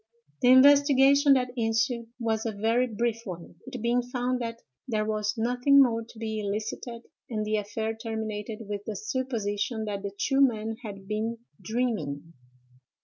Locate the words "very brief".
2.53-3.19